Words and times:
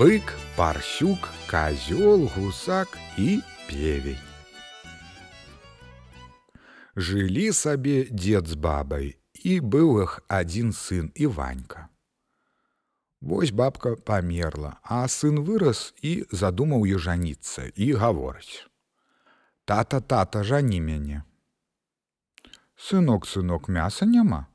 бык, 0.00 0.32
парсюк, 0.56 1.28
козёл, 1.50 2.26
гусак 2.34 2.88
і 3.18 3.42
певень. 3.68 4.24
Жылі 6.96 7.52
сабе 7.52 8.08
дзед 8.08 8.48
з 8.48 8.56
бабай, 8.56 9.20
і 9.44 9.60
быў 9.60 10.00
іх 10.02 10.24
адзін 10.24 10.72
сын 10.72 11.12
і 11.12 11.28
ванька. 11.28 11.92
Вось 13.20 13.52
бабка 13.52 13.92
памерла, 13.96 14.80
а 14.80 15.04
сын 15.04 15.44
вырас 15.44 15.92
і 16.00 16.24
задумаў 16.32 16.88
ё 16.88 16.96
жаніцца 16.96 17.68
і 17.76 17.92
гаворыць: 17.92 18.64
«Тата, 19.68 20.00
тата, 20.00 20.40
жані 20.48 20.80
мяне. 20.80 21.24
Сынок, 22.72 23.28
сынок, 23.28 23.68
мяса 23.68 24.08
няма. 24.08 24.46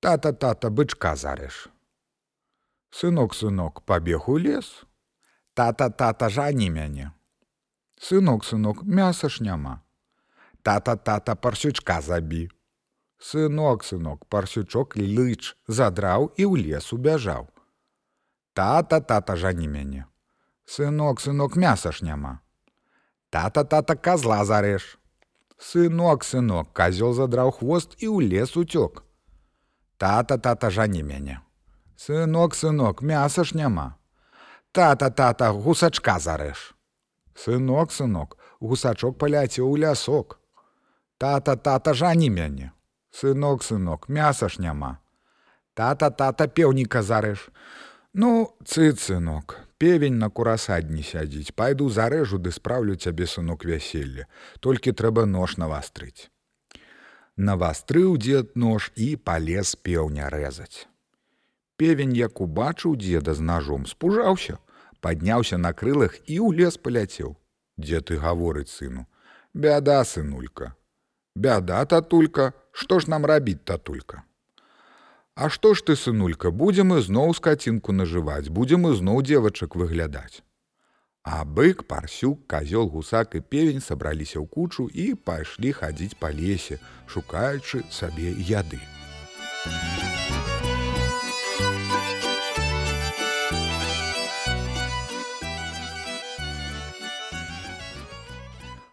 Тата, 0.00 0.32
тата, 0.32 0.72
бычка 0.72 1.16
зарэш. 1.20 1.68
Сынок, 2.90 3.34
сынок, 3.34 3.82
пабег 3.84 4.28
у 4.28 4.38
лес. 4.38 4.84
Тата, 5.54 5.90
тата, 5.90 6.28
жані 6.28 6.70
мяне. 6.70 7.12
Сынок, 8.00 8.44
сынок, 8.44 8.82
мяса 8.84 9.28
ж 9.28 9.42
няма. 9.42 9.82
Тата, 10.62 10.96
тата, 10.96 11.34
парсючка 11.34 12.00
забі. 12.00 12.48
Сынок, 13.18 13.84
сынок, 13.84 14.24
парсючок 14.30 14.96
лыч 14.96 15.56
задраў 15.66 16.32
і 16.38 16.46
ў 16.46 16.54
лес 16.64 16.92
убяжаў. 16.92 17.50
Тата, 18.54 19.00
тата, 19.00 19.36
жані 19.36 19.68
мяне. 19.68 20.06
Сынок, 20.64 21.20
сынок, 21.20 21.56
мяса 21.56 21.92
ж 21.92 22.04
няма. 22.04 22.40
Тата, 23.30 23.64
тата, 23.64 23.96
козла 23.96 24.44
зарэш. 24.44 24.98
Сынок, 25.58 26.24
сынок, 26.24 26.72
козёл 26.72 27.12
задраў 27.12 27.50
хвост 27.50 27.98
і 27.98 28.06
ў 28.08 28.30
лес 28.30 28.56
уцёк. 28.56 29.02
Тата, 29.98 30.38
тата, 30.38 30.70
жані 30.70 31.02
мяне. 31.02 31.42
Сынок, 31.98 32.54
сынок, 32.54 33.02
мяса 33.02 33.44
ж 33.44 33.54
няма. 33.54 33.98
Тата, 34.72 35.10
тата, 35.10 35.50
гусачка 35.52 36.18
зарэш. 36.18 36.76
Сынок, 37.34 37.90
сынок, 37.90 38.36
гусачок 38.60 39.18
паляцеў 39.18 39.66
у 39.66 39.76
лясок. 39.76 40.38
Тата, 41.18 41.56
тата, 41.56 41.94
жані 41.94 42.30
мяне. 42.30 42.70
Сынок, 43.10 43.64
сынок, 43.66 44.08
мяса 44.08 44.48
ж 44.48 44.62
няма. 44.62 44.98
Тата, 45.74 46.10
тата, 46.10 46.46
пеўніка 46.46 47.02
зарэш. 47.02 47.50
Ну, 48.14 48.54
цыц, 48.64 49.10
сынок, 49.10 49.58
певень 49.78 50.22
на 50.22 50.30
курасадні 50.30 51.02
сядзіць, 51.02 51.50
пайду 51.50 51.88
зарэжу 51.90 52.38
ды 52.38 52.54
спраўлю 52.54 52.94
цябе 52.94 53.26
сынок 53.26 53.66
вяселля, 53.66 54.30
толькі 54.60 54.94
трэба 54.94 55.26
нож 55.26 55.58
навастрыць. 55.58 56.30
Навастрыў 57.34 58.14
дзед 58.22 58.54
нож 58.54 58.92
і 58.94 59.16
палез 59.16 59.74
пеўня 59.74 60.30
рэзаць. 60.30 60.86
Певень, 61.78 62.16
як 62.18 62.40
убачыў 62.42 62.96
дзеда 62.98 63.34
з 63.38 63.40
ножом, 63.40 63.86
спужаўся, 63.86 64.58
падняўся 65.00 65.58
на 65.62 65.70
крылах 65.72 66.18
і 66.26 66.42
ў 66.42 66.58
лес 66.58 66.74
паляцеў. 66.76 67.36
Дзед 67.78 68.10
і 68.10 68.18
гаворыць 68.18 68.74
сыну: 68.74 69.06
«Бяда, 69.54 70.02
сынулька. 70.02 70.74
Бяда, 71.36 71.84
татулька, 71.86 72.52
што 72.72 72.98
ж 72.98 73.06
нам 73.06 73.22
рабіць 73.30 73.62
татулька? 73.62 74.24
А 75.38 75.46
што 75.54 75.70
ж 75.78 75.86
ты, 75.86 75.94
сынулька, 75.94 76.50
будзем 76.50 76.98
ізноў 76.98 77.30
скацінку 77.38 77.94
нажываць, 77.94 78.50
будзем 78.50 78.90
ізноў 78.90 79.22
дзевачак 79.22 79.78
выглядаць. 79.78 80.42
А 81.22 81.44
бык, 81.44 81.86
парсюк, 81.86 82.42
казёл, 82.50 82.90
гусак 82.90 83.38
і 83.38 83.46
певень 83.46 83.78
сабраліся 83.78 84.42
ў 84.42 84.50
кучу 84.50 84.90
і 84.90 85.14
пайшлі 85.14 85.70
хадзіць 85.78 86.18
па 86.18 86.34
лесе, 86.34 86.82
шукаючы 87.06 87.86
сабе 87.86 88.34
яды. 88.34 88.82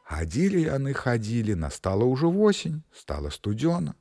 Хадзілі 0.05 0.61
яны 0.61 0.93
хадзілі, 0.93 1.55
настала 1.57 2.05
ўжо 2.05 2.29
восень, 2.29 2.83
стала 2.93 3.33
студзёна. 3.33 3.97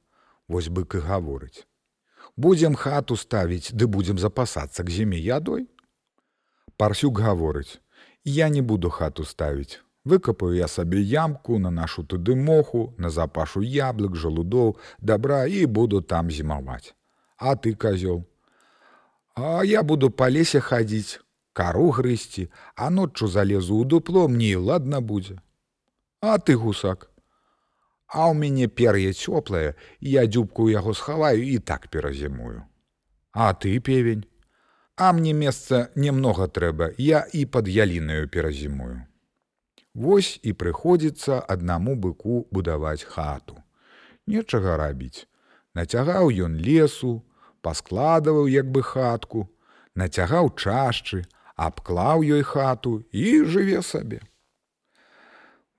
Вось 0.48 0.68
бык 0.68 0.96
і 0.98 1.00
гаворыць: 1.00 1.64
Будзем 2.36 2.74
хату 2.76 3.16
ставіць, 3.16 3.72
ды 3.72 3.88
будзем 3.88 4.20
запасацца 4.20 4.84
к 4.84 4.92
зіме 4.92 5.16
ядой. 5.16 5.64
Парсюк 6.76 7.20
гаворыць: 7.24 7.80
Я 8.24 8.48
не 8.48 8.60
буду 8.60 8.90
хату 8.90 9.24
ставіць. 9.24 9.80
Выкапаю 10.04 10.52
я 10.52 10.68
сабе 10.68 11.00
ямку 11.00 11.58
на 11.58 11.70
нашу 11.70 12.04
туды 12.04 12.36
моху, 12.36 12.92
на 12.98 13.08
запашу 13.08 13.62
яблык, 13.62 14.14
жалудоў, 14.14 14.76
добра 15.00 15.46
і 15.46 15.64
буду 15.64 16.02
там 16.02 16.30
зімаваць. 16.30 16.92
А 17.38 17.56
ты 17.56 17.74
казёл. 17.74 18.24
А 19.34 19.64
я 19.64 19.82
буду 19.82 20.10
па 20.10 20.28
лесе 20.28 20.60
хадзіць, 20.60 21.20
кару 21.54 21.88
грысці, 21.90 22.50
а 22.76 22.90
ноччу 22.90 23.26
залезу 23.26 23.80
ў 23.80 23.88
дупло 23.88 24.28
мне 24.28 24.52
ладна 24.60 25.00
будзе. 25.00 25.40
А 26.26 26.38
ты 26.38 26.56
гусак. 26.56 27.10
А 28.08 28.32
ў 28.32 28.36
мяне 28.40 28.66
пер'е 28.80 29.10
цёплае, 29.12 29.76
я 30.00 30.22
дзюбку 30.24 30.70
яго 30.72 30.94
схаваю 30.96 31.44
і 31.44 31.58
так 31.58 31.90
перазімую. 31.92 32.64
А 33.32 33.52
ты 33.52 33.76
певень. 33.78 34.24
А 34.96 35.12
мне 35.12 35.34
месца 35.36 35.92
немнога 35.94 36.48
трэба, 36.48 36.88
я 36.96 37.20
і 37.28 37.44
пад 37.44 37.68
ялінаю 37.68 38.32
перазімую. 38.32 39.04
Вось 39.92 40.40
і 40.40 40.56
прыходзіцца 40.64 41.44
аднаму 41.44 41.92
быку 41.92 42.48
будаваць 42.48 43.04
хату. 43.04 43.60
Нечага 44.26 44.80
рабіць. 44.80 45.28
Нацягаў 45.76 46.32
ён 46.48 46.56
лесу, 46.56 47.20
паскладаваў 47.60 48.48
як 48.48 48.72
бы 48.72 48.80
хатку, 48.80 49.50
нацягаў 49.92 50.54
чашчы, 50.56 51.26
абклаў 51.52 52.24
ёй 52.24 52.48
хату 52.48 53.02
і 53.12 53.44
жыве 53.44 53.84
сабе. 53.84 54.24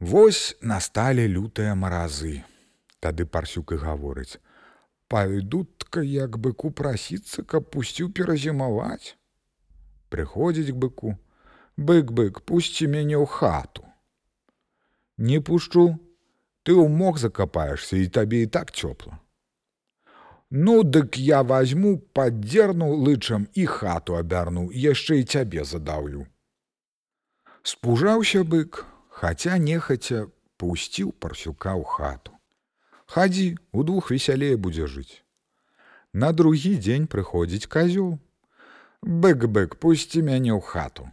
Вось 0.06 0.54
насталі 0.62 1.24
лютыя 1.26 1.74
маразы. 1.74 2.44
Тады 3.02 3.26
парсюк 3.26 3.72
і 3.74 3.78
гаворыць: 3.82 4.38
«Пайдутка 5.10 6.04
як 6.06 6.38
быку 6.38 6.70
прасіцца, 6.70 7.42
каб 7.42 7.72
пусціў 7.74 8.12
перазімаваць. 8.14 9.18
Прыходзіць 10.14 10.70
к 10.70 10.78
быку: 10.86 11.16
Бык-бык, 11.90 12.46
пусці 12.46 12.86
мяне 12.94 13.18
ў 13.18 13.26
хату. 13.26 13.90
Не 15.18 15.42
пушчу, 15.42 15.98
ты 16.62 16.78
ў 16.78 16.86
мог 16.86 17.18
закапаешься 17.18 17.98
і 17.98 18.06
табе 18.06 18.46
і 18.46 18.54
так 18.54 18.78
цёпла. 18.78 19.18
Ну, 20.52 20.84
дык 20.84 21.18
я 21.18 21.42
возьму, 21.42 21.98
паддзерну 21.98 22.94
лычам 22.94 23.50
і 23.58 23.66
хату 23.66 24.22
абярну, 24.22 24.70
яшчэ 24.70 25.24
і 25.26 25.30
цябе 25.34 25.66
задаўлю. 25.66 26.28
Спужаўся 27.64 28.46
бык, 28.46 28.86
хаця 29.16 29.56
нехаця 29.64 30.28
пусціў 30.60 31.12
парсюка 31.24 31.72
ў 31.80 31.88
хату. 31.88 32.36
Хадзі, 33.08 33.56
удвух 33.72 34.12
весялее 34.12 34.58
будзе 34.60 34.88
жыць. 34.92 35.24
На 36.12 36.32
другі 36.36 36.76
дзень 36.80 37.08
прыходзіць 37.08 37.70
казёл. 37.72 38.18
Бэк-бэк, 39.06 39.78
пусці 39.80 40.26
мяне 40.28 40.52
ў 40.52 40.60
хату. 40.60 41.08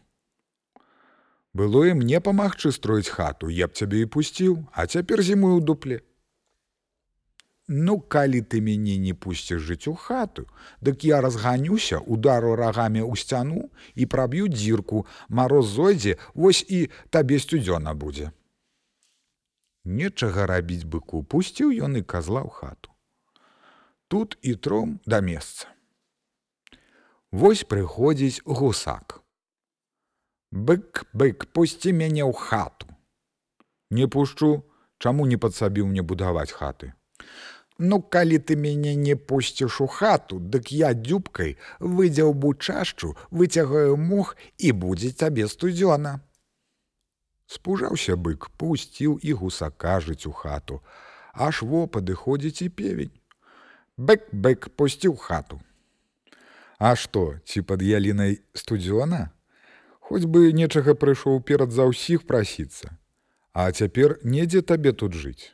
Было 1.54 1.84
і 1.86 1.94
мне 2.00 2.18
памагчы 2.18 2.72
строіць 2.72 3.12
хату, 3.12 3.52
я 3.52 3.68
б 3.68 3.76
цябе 3.76 4.02
і 4.02 4.10
пусціў, 4.10 4.56
а 4.72 4.86
цяпер 4.86 5.22
зімую 5.22 5.60
ў 5.60 5.62
дупле. 5.62 6.00
Ну, 7.74 8.00
калі 8.00 8.42
ты 8.44 8.60
мяне 8.60 8.98
не 9.00 9.14
пусціш 9.16 9.62
жыць 9.64 9.88
у 9.88 9.94
хату, 9.96 10.42
дык 10.84 11.06
я 11.08 11.22
разганюся, 11.24 12.00
удару 12.04 12.52
рагамі 12.60 13.00
ў 13.00 13.16
сцяну 13.16 13.72
і 13.96 14.04
праб'ю 14.04 14.52
дзірку, 14.52 15.06
мароз 15.32 15.72
зойдзе, 15.72 16.18
вось 16.34 16.60
і 16.68 16.92
табе 17.08 17.40
сцюдзёна 17.40 17.96
будзе. 17.96 18.28
Нечага 19.88 20.44
рабіць 20.52 20.84
быку 20.84 21.24
пусціў 21.24 21.72
ён 21.88 21.96
і 21.96 22.04
казла 22.04 22.44
ў 22.44 22.52
хату. 22.52 22.92
Тут 24.12 24.36
і 24.44 24.52
тром 24.54 25.00
да 25.08 25.24
месца. 25.24 25.72
Вось 27.32 27.64
прыходзіць 27.64 28.44
гусак. 28.44 29.22
Бык, 30.52 31.08
бык, 31.16 31.48
пусці 31.56 31.96
мяне 31.96 32.20
ў 32.20 32.36
хату. 32.36 32.92
Не 33.88 34.12
пушчу, 34.12 34.60
чаму 35.00 35.24
не 35.24 35.40
падсабіў 35.40 35.88
мне 35.88 36.04
будаваць 36.04 36.52
хаты. 36.52 36.92
Ну, 37.78 38.02
калі 38.02 38.38
ты 38.38 38.56
мяне 38.56 38.94
не 38.94 39.14
пусціш 39.16 39.80
у 39.80 39.86
хату, 39.86 40.38
дык 40.38 40.68
я 40.72 40.92
дзюбкай 40.94 41.56
выдзяў 41.80 42.34
бу 42.34 42.54
чашчу, 42.54 43.16
выцягаю 43.30 43.96
мох 43.96 44.36
і 44.58 44.72
будзе 44.72 45.12
табе 45.12 45.48
студзёна. 45.48 46.20
Спужаўся 47.46 48.16
бык, 48.16 48.48
пусціў 48.56 49.18
і 49.20 49.32
гусака 49.32 50.00
жыць 50.00 50.26
у 50.26 50.32
хату, 50.32 50.80
аж 51.32 51.62
во 51.62 51.86
падыходзіць 51.86 52.62
і 52.62 52.68
певень. 52.68 53.16
Бэк-бэк 53.96 54.72
пусціў 54.76 55.16
хату. 55.16 55.60
А 56.78 56.96
што, 56.96 57.38
ці 57.44 57.62
пад 57.62 57.82
ялінай 57.82 58.40
студзёна? 58.52 59.30
Хоць 60.00 60.26
бы 60.26 60.52
нечага 60.52 60.94
прыйшоў 60.98 61.40
перад 61.40 61.72
за 61.72 61.88
ўсіх 61.88 62.26
прасіцца, 62.26 62.96
А 63.52 63.70
цяпер 63.72 64.18
недзе 64.24 64.62
табе 64.62 64.92
тут 64.92 65.12
жыць. 65.12 65.52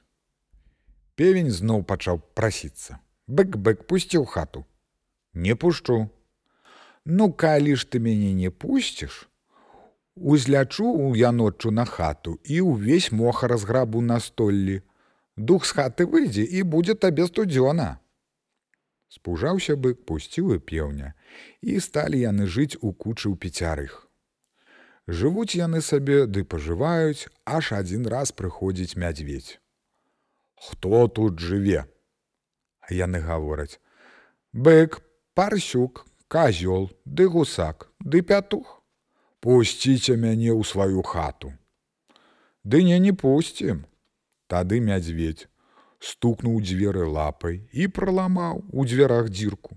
Певень 1.18 1.50
зноў 1.50 1.82
пачаў 1.82 2.20
прасіцца. 2.38 3.00
Бэк-бэк 3.26 3.80
пусціў 3.90 4.24
хату. 4.24 4.62
Не 5.34 5.56
пушчу. 5.58 5.96
Ну 7.04 7.32
калі 7.32 7.74
ж 7.74 7.86
ты 7.90 7.98
мяне 8.04 8.30
не 8.38 8.50
пусціш, 8.54 9.26
узлячу 10.14 10.86
ў 10.86 11.18
яноччу 11.18 11.74
на 11.74 11.84
хату 11.90 12.38
і 12.44 12.60
ўвесь 12.70 13.10
моха 13.10 13.50
разграбу 13.50 14.00
на 14.00 14.20
столлі. 14.20 14.78
Дух 15.36 15.66
з 15.66 15.74
хаты 15.78 16.06
выйдзе 16.06 16.46
і 16.46 16.62
будзе 16.62 16.94
табе 16.94 17.26
студзёна. 17.26 17.98
Спужаўся 19.08 19.74
бык, 19.74 20.04
пусціў 20.06 20.54
і 20.54 20.58
пеўня, 20.62 21.14
і 21.62 21.80
сталі 21.80 22.18
яны 22.22 22.46
жыць 22.46 22.78
у 22.78 22.92
кучы 22.92 23.26
ў 23.26 23.34
пяцярых. 23.34 24.06
Жывуць 25.08 25.58
яны 25.58 25.80
сабе 25.80 26.26
ды 26.26 26.44
пажываюць, 26.44 27.26
аж 27.42 27.72
адзін 27.72 28.06
раз 28.06 28.30
прыходзіць 28.30 28.94
мядзведь. 28.94 29.58
Хто 30.60 31.08
тут 31.08 31.38
жыве? 31.38 31.86
Яны 32.90 33.20
гавораць: 33.20 33.80
Бык, 34.52 35.00
парсюк, 35.34 36.06
казёл, 36.28 36.90
ды 37.04 37.28
гусак, 37.28 37.90
ды 38.00 38.22
пятух. 38.22 38.82
Пусціце 39.40 40.16
мяне 40.16 40.50
ў 40.50 40.66
сваю 40.66 41.02
хату. 41.02 41.52
Ды 42.64 42.82
не 42.82 42.98
не 42.98 43.12
пусцім. 43.12 43.86
Тады 44.48 44.80
мядзведь 44.80 45.46
стукнуў 46.00 46.60
дзверы 46.62 47.06
лапай 47.06 47.60
і 47.72 47.86
праламаў 47.88 48.64
у 48.72 48.86
дзвярах 48.86 49.30
дзірку. 49.30 49.76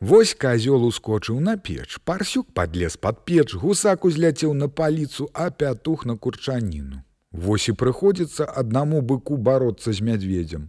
Вось 0.00 0.34
казёл 0.34 0.84
ускочыў 0.84 1.40
на 1.40 1.56
печ, 1.56 1.98
парсюк 2.04 2.52
подлез 2.52 2.96
под 2.96 3.24
печ, 3.24 3.54
гусак 3.54 4.04
узляцеў 4.04 4.52
на 4.54 4.68
паліцу, 4.68 5.30
а 5.32 5.50
пятух 5.50 6.04
на 6.04 6.16
курчаніну. 6.16 7.02
Вось 7.34 7.66
і 7.70 7.72
прыходзіцца 7.74 8.46
аднаму 8.46 9.00
быку 9.02 9.36
бароцца 9.36 9.90
з 9.90 10.06
мядзведзем. 10.06 10.68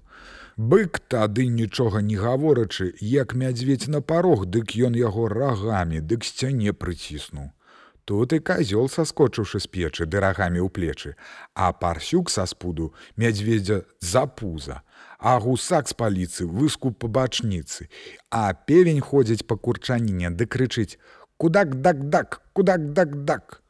Бык 0.57 0.97
тады 1.13 1.45
нічога 1.45 2.01
не 2.01 2.15
гаворачы, 2.17 2.93
як 3.01 3.35
мядзведь 3.35 3.85
на 3.87 4.01
парог, 4.01 4.47
дык 4.49 4.73
ён 4.73 4.97
яго 4.97 5.27
рагамі, 5.29 6.01
дык 6.01 6.25
сцяне 6.25 6.73
прыціснуў. 6.73 7.51
Тут 8.05 8.33
і 8.33 8.39
казёл 8.39 8.89
саскочыўшы 8.89 9.61
з 9.61 9.67
печы 9.69 10.05
дырагамі 10.09 10.61
ў 10.61 10.69
плечы, 10.73 11.13
а 11.53 11.69
парсюк 11.73 12.33
са 12.33 12.45
спуду 12.49 12.93
мядзведзя 13.17 13.81
за 13.99 14.25
пуза, 14.25 14.81
а 15.19 15.37
гусак 15.37 15.89
з 15.89 15.93
паліцы 15.93 16.49
выскуп 16.49 16.97
па 17.01 17.09
бачніцы, 17.19 17.89
а 18.29 18.53
певень 18.53 19.05
ходзіць 19.05 19.45
па 19.45 19.57
курчаніне 19.57 20.33
ды 20.33 20.49
крычыць: 20.49 20.97
кудак 21.37 21.77
дак 21.81 22.09
дак, 22.09 22.41
кудак 22.53 22.89
дак 22.93 23.21
дак. 23.25 23.61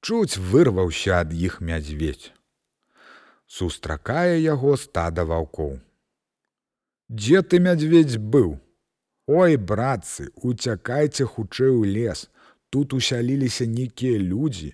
Чуць 0.00 0.40
вырваўся 0.40 1.16
ад 1.20 1.32
іх 1.36 1.60
мядзведь. 1.60 2.32
Сустракае 3.44 4.40
яго 4.40 4.76
стада 4.80 5.26
ваўкоў. 5.28 5.74
Дзе 7.10 7.42
ты 7.42 7.60
мядзведь 7.60 8.16
быў? 8.16 8.54
Ой, 9.28 9.56
братцы, 9.56 10.30
уцякайце 10.36 11.26
хутчэй 11.28 11.68
у 11.76 11.84
лес, 11.84 12.30
тут 12.70 12.94
усяліліся 12.96 13.66
нейкія 13.66 14.16
людзі. 14.18 14.72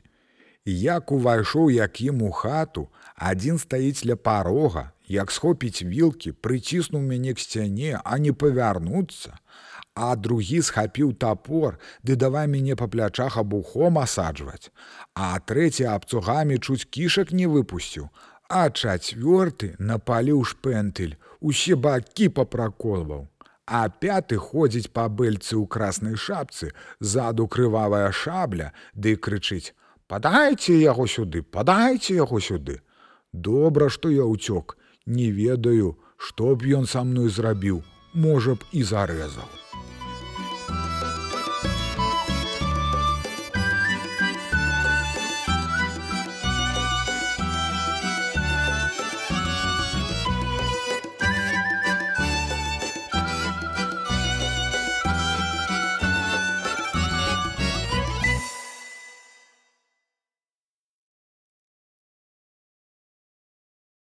Як 0.65 1.11
увайшоў 1.11 1.75
як 1.75 2.01
ім 2.01 2.23
у 2.23 2.31
хату, 2.31 2.87
адзін 3.17 3.59
стаіць 3.59 4.07
ля 4.07 4.15
парога, 4.15 4.93
як 5.11 5.35
схопіць 5.35 5.83
вілкі, 5.83 6.39
прыціснуў 6.39 7.03
мяне 7.03 7.35
к 7.35 7.43
сцяне, 7.43 7.99
а 7.99 8.19
не 8.23 8.31
павярнуцца, 8.33 9.39
а 9.97 10.15
другі 10.17 10.61
схапіў 10.69 11.13
топор, 11.17 11.79
ды 12.05 12.17
давай 12.21 12.47
мяне 12.53 12.77
па 12.77 12.87
плячах 12.93 13.39
абухом 13.41 13.99
асаджваць, 13.99 14.69
а 15.17 15.41
трэці 15.41 15.89
абцугамі 15.97 16.61
чуць 16.61 16.85
кішак 16.85 17.33
не 17.33 17.49
выпусціў, 17.49 18.11
а 18.49 18.69
чацвёрты 18.69 19.73
напаліў 19.81 20.45
шпентыль, 20.45 21.17
усе 21.41 21.75
бакі 21.75 22.29
папраколваў 22.29 23.25
а 23.67 23.89
пяты 23.91 24.39
ходзіць 24.39 24.93
па 24.95 25.09
бэльцы 25.11 25.59
ў 25.59 25.67
краснай 25.67 26.15
шапцы, 26.15 26.71
заду 27.01 27.49
крывавая 27.51 28.13
шабля, 28.15 28.71
ды 28.95 29.17
крычыць: 29.17 29.75
«Падайце 30.11 30.79
яго 30.79 31.07
сюды, 31.11 31.43
падайце 31.43 32.15
яго 32.15 32.39
сюды. 32.39 32.79
Добра, 33.33 33.91
што 33.91 34.09
я 34.09 34.23
ўцёк, 34.23 34.79
не 35.07 35.31
ведаю, 35.35 35.99
што 36.17 36.55
б 36.55 36.79
ён 36.79 36.87
са 36.87 37.03
мной 37.03 37.29
зрабіў, 37.29 37.83
можа 38.15 38.55
б 38.55 38.63
і 38.71 38.87
зарэзаў. 38.87 39.66